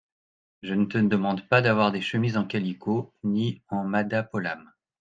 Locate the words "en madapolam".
3.69-4.71